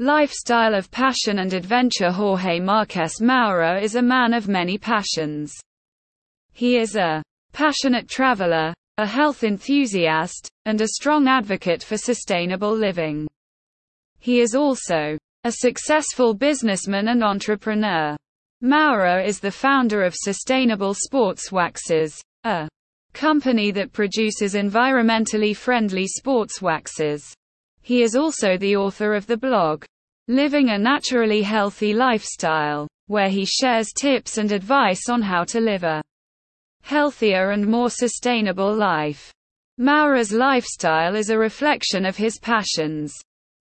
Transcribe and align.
Lifestyle 0.00 0.74
of 0.74 0.90
passion 0.90 1.38
and 1.38 1.52
adventure 1.52 2.10
Jorge 2.10 2.58
Marques 2.58 3.20
Moura 3.20 3.80
is 3.80 3.94
a 3.94 4.02
man 4.02 4.34
of 4.34 4.48
many 4.48 4.76
passions. 4.76 5.54
He 6.52 6.78
is 6.78 6.96
a 6.96 7.22
passionate 7.52 8.08
traveler, 8.08 8.74
a 8.98 9.06
health 9.06 9.44
enthusiast, 9.44 10.48
and 10.64 10.80
a 10.80 10.88
strong 10.88 11.28
advocate 11.28 11.84
for 11.84 11.96
sustainable 11.96 12.74
living. 12.74 13.28
He 14.18 14.40
is 14.40 14.56
also 14.56 15.16
a 15.44 15.52
successful 15.52 16.34
businessman 16.34 17.06
and 17.06 17.22
entrepreneur. 17.22 18.16
Moura 18.64 19.24
is 19.24 19.38
the 19.38 19.52
founder 19.52 20.02
of 20.02 20.16
Sustainable 20.16 20.94
Sports 20.94 21.52
Waxes, 21.52 22.20
a 22.42 22.68
company 23.12 23.70
that 23.70 23.92
produces 23.92 24.54
environmentally 24.54 25.56
friendly 25.56 26.08
sports 26.08 26.60
waxes. 26.60 27.32
He 27.84 28.02
is 28.02 28.16
also 28.16 28.56
the 28.56 28.76
author 28.76 29.12
of 29.12 29.26
the 29.26 29.36
blog, 29.36 29.84
Living 30.26 30.70
a 30.70 30.78
Naturally 30.78 31.42
Healthy 31.42 31.92
Lifestyle, 31.92 32.88
where 33.08 33.28
he 33.28 33.44
shares 33.44 33.92
tips 33.92 34.38
and 34.38 34.52
advice 34.52 35.10
on 35.10 35.20
how 35.20 35.44
to 35.44 35.60
live 35.60 35.84
a 35.84 36.02
healthier 36.80 37.50
and 37.50 37.66
more 37.66 37.90
sustainable 37.90 38.74
life. 38.74 39.30
Moura's 39.76 40.32
lifestyle 40.32 41.14
is 41.14 41.28
a 41.28 41.36
reflection 41.36 42.06
of 42.06 42.16
his 42.16 42.38
passions. 42.38 43.12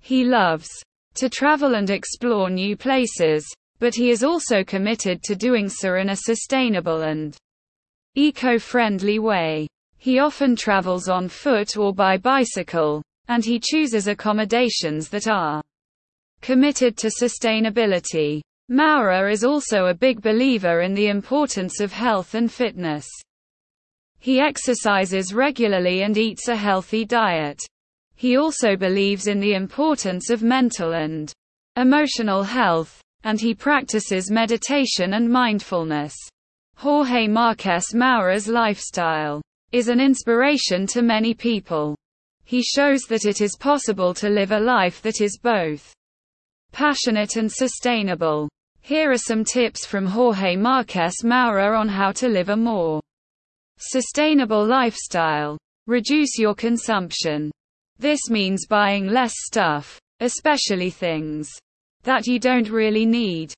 He 0.00 0.24
loves 0.24 0.70
to 1.16 1.28
travel 1.28 1.74
and 1.74 1.90
explore 1.90 2.48
new 2.48 2.74
places, 2.74 3.46
but 3.80 3.94
he 3.94 4.08
is 4.08 4.24
also 4.24 4.64
committed 4.64 5.22
to 5.24 5.36
doing 5.36 5.68
so 5.68 5.96
in 5.96 6.08
a 6.08 6.16
sustainable 6.16 7.02
and 7.02 7.36
eco-friendly 8.14 9.18
way. 9.18 9.68
He 9.98 10.20
often 10.20 10.56
travels 10.56 11.06
on 11.06 11.28
foot 11.28 11.76
or 11.76 11.92
by 11.92 12.16
bicycle, 12.16 13.02
and 13.28 13.44
he 13.44 13.60
chooses 13.60 14.08
accommodations 14.08 15.08
that 15.08 15.28
are 15.28 15.62
committed 16.40 16.96
to 16.96 17.08
sustainability. 17.08 18.40
Moura 18.70 19.30
is 19.30 19.44
also 19.44 19.86
a 19.86 19.94
big 19.94 20.20
believer 20.22 20.80
in 20.80 20.94
the 20.94 21.06
importance 21.06 21.80
of 21.80 21.92
health 21.92 22.34
and 22.34 22.50
fitness. 22.50 23.06
He 24.18 24.40
exercises 24.40 25.32
regularly 25.32 26.02
and 26.02 26.18
eats 26.18 26.48
a 26.48 26.56
healthy 26.56 27.04
diet. 27.04 27.60
He 28.16 28.36
also 28.36 28.76
believes 28.76 29.26
in 29.26 29.40
the 29.40 29.54
importance 29.54 30.30
of 30.30 30.42
mental 30.42 30.94
and 30.94 31.32
emotional 31.76 32.42
health, 32.42 33.00
and 33.24 33.40
he 33.40 33.54
practices 33.54 34.30
meditation 34.30 35.14
and 35.14 35.30
mindfulness. 35.30 36.14
Jorge 36.76 37.28
Marques 37.28 37.92
Moura's 37.92 38.48
lifestyle 38.48 39.42
is 39.72 39.88
an 39.88 40.00
inspiration 40.00 40.86
to 40.86 41.02
many 41.02 41.34
people. 41.34 41.96
He 42.46 42.62
shows 42.62 43.02
that 43.08 43.24
it 43.24 43.40
is 43.40 43.56
possible 43.58 44.14
to 44.14 44.28
live 44.28 44.52
a 44.52 44.60
life 44.60 45.02
that 45.02 45.20
is 45.20 45.36
both 45.36 45.92
passionate 46.70 47.34
and 47.34 47.50
sustainable. 47.50 48.48
Here 48.82 49.10
are 49.10 49.18
some 49.18 49.42
tips 49.42 49.84
from 49.84 50.06
Jorge 50.06 50.54
Marques 50.54 51.24
Moura 51.24 51.76
on 51.76 51.88
how 51.88 52.12
to 52.12 52.28
live 52.28 52.48
a 52.48 52.56
more 52.56 53.02
sustainable 53.78 54.64
lifestyle. 54.64 55.58
Reduce 55.88 56.38
your 56.38 56.54
consumption. 56.54 57.50
This 57.98 58.30
means 58.30 58.68
buying 58.68 59.08
less 59.08 59.34
stuff, 59.36 59.98
especially 60.20 60.90
things 60.90 61.50
that 62.04 62.28
you 62.28 62.38
don't 62.38 62.70
really 62.70 63.06
need. 63.06 63.52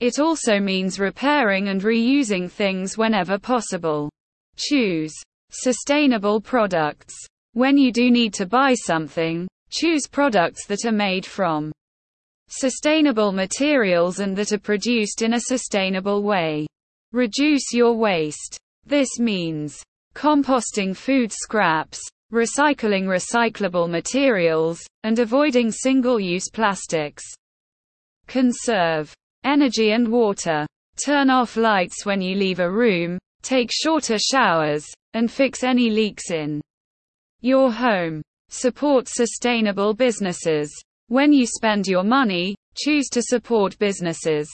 It 0.00 0.18
also 0.18 0.60
means 0.60 1.00
repairing 1.00 1.68
and 1.68 1.80
reusing 1.80 2.50
things 2.50 2.98
whenever 2.98 3.38
possible. 3.38 4.10
Choose 4.56 5.14
sustainable 5.50 6.42
products. 6.42 7.14
When 7.54 7.78
you 7.78 7.92
do 7.92 8.10
need 8.10 8.34
to 8.34 8.46
buy 8.46 8.74
something, 8.74 9.46
choose 9.70 10.08
products 10.08 10.66
that 10.66 10.84
are 10.84 10.90
made 10.92 11.24
from 11.24 11.70
sustainable 12.48 13.30
materials 13.30 14.18
and 14.18 14.36
that 14.36 14.50
are 14.50 14.58
produced 14.58 15.22
in 15.22 15.34
a 15.34 15.40
sustainable 15.40 16.24
way. 16.24 16.66
Reduce 17.12 17.72
your 17.72 17.94
waste. 17.96 18.58
This 18.84 19.20
means 19.20 19.80
composting 20.16 20.96
food 20.96 21.30
scraps, 21.30 22.00
recycling 22.32 23.04
recyclable 23.04 23.88
materials, 23.88 24.80
and 25.04 25.20
avoiding 25.20 25.70
single-use 25.70 26.50
plastics. 26.52 27.22
Conserve 28.26 29.14
energy 29.44 29.92
and 29.92 30.08
water. 30.08 30.66
Turn 31.04 31.30
off 31.30 31.56
lights 31.56 32.04
when 32.04 32.20
you 32.20 32.34
leave 32.34 32.58
a 32.58 32.68
room, 32.68 33.16
take 33.42 33.70
shorter 33.72 34.18
showers, 34.18 34.84
and 35.12 35.30
fix 35.30 35.62
any 35.62 35.88
leaks 35.88 36.32
in 36.32 36.60
your 37.44 37.70
home. 37.70 38.22
Support 38.48 39.06
sustainable 39.08 39.92
businesses. 39.92 40.72
When 41.08 41.32
you 41.32 41.46
spend 41.46 41.86
your 41.86 42.02
money, 42.02 42.56
choose 42.76 43.08
to 43.10 43.22
support 43.22 43.78
businesses 43.78 44.48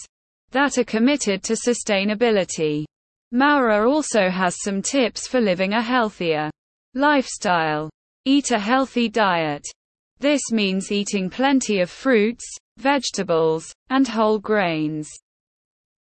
that 0.50 0.76
are 0.78 0.84
committed 0.84 1.42
to 1.44 1.52
sustainability. 1.52 2.84
Moura 3.32 3.88
also 3.88 4.28
has 4.28 4.60
some 4.60 4.82
tips 4.82 5.28
for 5.28 5.40
living 5.40 5.74
a 5.74 5.82
healthier 5.82 6.50
lifestyle. 6.94 7.88
Eat 8.24 8.50
a 8.50 8.58
healthy 8.58 9.08
diet. 9.08 9.64
This 10.18 10.42
means 10.50 10.90
eating 10.90 11.30
plenty 11.30 11.80
of 11.80 11.90
fruits, 11.90 12.44
vegetables, 12.76 13.72
and 13.88 14.08
whole 14.08 14.40
grains. 14.40 15.08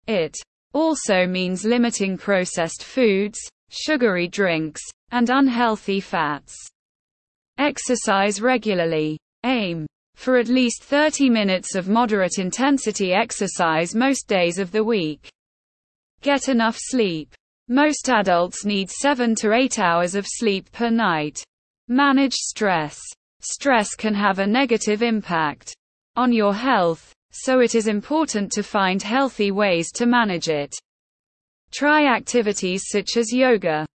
It 0.06 0.36
also 0.72 1.26
means 1.26 1.66
limiting 1.66 2.16
processed 2.16 2.82
foods, 2.82 3.38
sugary 3.68 4.28
drinks, 4.28 4.80
and 5.10 5.28
unhealthy 5.28 6.00
fats. 6.00 6.56
Exercise 7.58 8.40
regularly. 8.40 9.18
Aim 9.44 9.86
for 10.18 10.36
at 10.36 10.48
least 10.48 10.82
30 10.82 11.30
minutes 11.30 11.76
of 11.76 11.88
moderate 11.88 12.38
intensity 12.38 13.12
exercise 13.12 13.94
most 13.94 14.26
days 14.26 14.58
of 14.58 14.72
the 14.72 14.82
week. 14.82 15.28
Get 16.22 16.48
enough 16.48 16.76
sleep. 16.76 17.32
Most 17.68 18.08
adults 18.08 18.64
need 18.64 18.90
7 18.90 19.36
to 19.36 19.52
8 19.52 19.78
hours 19.78 20.16
of 20.16 20.26
sleep 20.26 20.72
per 20.72 20.90
night. 20.90 21.40
Manage 21.86 22.34
stress. 22.34 22.98
Stress 23.40 23.94
can 23.94 24.12
have 24.12 24.40
a 24.40 24.46
negative 24.46 25.02
impact 25.02 25.72
on 26.16 26.32
your 26.32 26.52
health, 26.52 27.12
so 27.30 27.60
it 27.60 27.76
is 27.76 27.86
important 27.86 28.50
to 28.52 28.64
find 28.64 29.00
healthy 29.00 29.52
ways 29.52 29.92
to 29.92 30.06
manage 30.06 30.48
it. 30.48 30.74
Try 31.70 32.06
activities 32.06 32.84
such 32.88 33.16
as 33.16 33.32
yoga, 33.32 33.86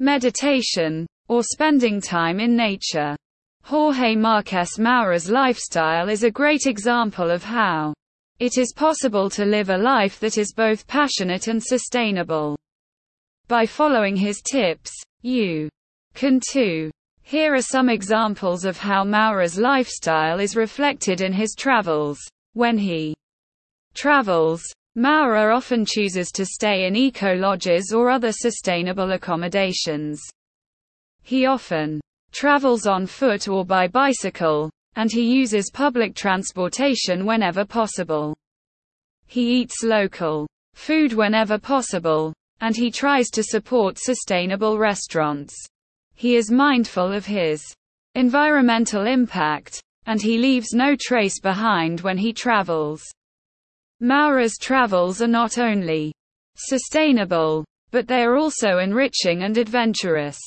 meditation, 0.00 1.06
or 1.28 1.42
spending 1.42 2.00
time 2.00 2.40
in 2.40 2.56
nature. 2.56 3.16
Jorge 3.62 4.16
Marques 4.16 4.78
Moura's 4.78 5.28
lifestyle 5.28 6.08
is 6.08 6.24
a 6.24 6.30
great 6.30 6.66
example 6.66 7.30
of 7.30 7.44
how 7.44 7.94
it 8.38 8.56
is 8.56 8.72
possible 8.72 9.28
to 9.30 9.44
live 9.44 9.68
a 9.68 9.76
life 9.76 10.18
that 10.20 10.38
is 10.38 10.52
both 10.52 10.86
passionate 10.86 11.48
and 11.48 11.62
sustainable. 11.62 12.56
By 13.48 13.66
following 13.66 14.16
his 14.16 14.40
tips, 14.42 14.92
you 15.22 15.68
can 16.14 16.40
too. 16.50 16.90
Here 17.22 17.54
are 17.54 17.62
some 17.62 17.88
examples 17.88 18.64
of 18.64 18.78
how 18.78 19.04
Moura's 19.04 19.58
lifestyle 19.58 20.40
is 20.40 20.56
reflected 20.56 21.20
in 21.20 21.32
his 21.32 21.54
travels. 21.54 22.18
When 22.54 22.78
he 22.78 23.14
travels, 23.94 24.62
Moura 24.96 25.54
often 25.54 25.84
chooses 25.84 26.30
to 26.32 26.46
stay 26.46 26.86
in 26.86 26.96
eco-lodges 26.96 27.92
or 27.92 28.08
other 28.08 28.32
sustainable 28.32 29.12
accommodations. 29.12 30.22
He 31.28 31.44
often 31.44 32.00
travels 32.32 32.86
on 32.86 33.04
foot 33.04 33.48
or 33.48 33.62
by 33.62 33.86
bicycle, 33.86 34.70
and 34.96 35.12
he 35.12 35.20
uses 35.20 35.70
public 35.70 36.14
transportation 36.14 37.26
whenever 37.26 37.66
possible. 37.66 38.34
He 39.26 39.60
eats 39.60 39.82
local 39.82 40.46
food 40.72 41.12
whenever 41.12 41.58
possible, 41.58 42.32
and 42.62 42.74
he 42.74 42.90
tries 42.90 43.28
to 43.32 43.42
support 43.42 43.98
sustainable 43.98 44.78
restaurants. 44.78 45.54
He 46.14 46.34
is 46.36 46.50
mindful 46.50 47.12
of 47.12 47.26
his 47.26 47.62
environmental 48.14 49.06
impact, 49.06 49.82
and 50.06 50.22
he 50.22 50.38
leaves 50.38 50.72
no 50.72 50.96
trace 50.98 51.40
behind 51.40 52.00
when 52.00 52.16
he 52.16 52.32
travels. 52.32 53.04
Moura's 54.00 54.56
travels 54.58 55.20
are 55.20 55.28
not 55.28 55.58
only 55.58 56.10
sustainable, 56.56 57.66
but 57.90 58.08
they 58.08 58.22
are 58.22 58.38
also 58.38 58.78
enriching 58.78 59.42
and 59.42 59.58
adventurous. 59.58 60.38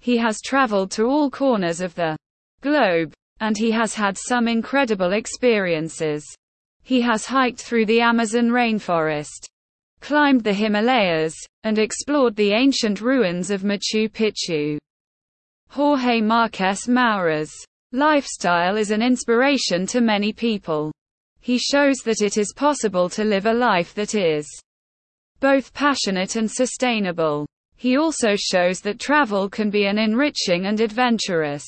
He 0.00 0.16
has 0.18 0.40
traveled 0.40 0.90
to 0.92 1.04
all 1.04 1.30
corners 1.30 1.80
of 1.80 1.94
the 1.94 2.16
globe, 2.60 3.12
and 3.40 3.56
he 3.56 3.70
has 3.70 3.94
had 3.94 4.16
some 4.16 4.48
incredible 4.48 5.12
experiences. 5.12 6.24
He 6.82 7.00
has 7.02 7.26
hiked 7.26 7.60
through 7.60 7.86
the 7.86 8.00
Amazon 8.00 8.48
rainforest, 8.48 9.46
climbed 10.00 10.44
the 10.44 10.52
Himalayas, 10.52 11.34
and 11.64 11.78
explored 11.78 12.36
the 12.36 12.52
ancient 12.52 13.00
ruins 13.00 13.50
of 13.50 13.62
Machu 13.62 14.08
Picchu. 14.10 14.78
Jorge 15.70 16.20
Marques 16.20 16.88
Moura's 16.88 17.52
lifestyle 17.92 18.76
is 18.76 18.90
an 18.90 19.02
inspiration 19.02 19.86
to 19.86 20.00
many 20.00 20.32
people. 20.32 20.92
He 21.40 21.58
shows 21.58 21.98
that 21.98 22.22
it 22.22 22.36
is 22.36 22.52
possible 22.54 23.08
to 23.10 23.24
live 23.24 23.46
a 23.46 23.52
life 23.52 23.94
that 23.94 24.14
is 24.14 24.46
both 25.40 25.72
passionate 25.72 26.36
and 26.36 26.50
sustainable. 26.50 27.46
He 27.78 27.96
also 27.96 28.34
shows 28.36 28.80
that 28.80 28.98
travel 28.98 29.48
can 29.48 29.70
be 29.70 29.86
an 29.86 29.98
enriching 29.98 30.66
and 30.66 30.80
adventurous 30.80 31.64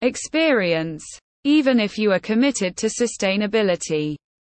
experience. 0.00 1.04
Even 1.44 1.78
if 1.78 1.98
you 1.98 2.12
are 2.12 2.18
committed 2.18 2.78
to 2.78 2.86
sustainability, 2.86 4.16